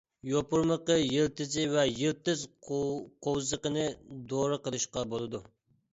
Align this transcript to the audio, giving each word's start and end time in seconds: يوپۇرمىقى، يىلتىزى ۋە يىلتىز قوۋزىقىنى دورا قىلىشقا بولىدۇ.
يوپۇرمىقى، 0.27 0.95
يىلتىزى 1.15 1.65
ۋە 1.75 1.83
يىلتىز 1.89 2.47
قوۋزىقىنى 2.69 3.87
دورا 4.33 4.59
قىلىشقا 4.69 5.05
بولىدۇ. 5.13 5.45